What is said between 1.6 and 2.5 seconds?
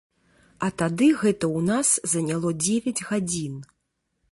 нас заняло